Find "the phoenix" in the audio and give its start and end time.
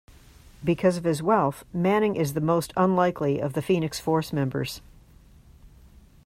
3.53-3.99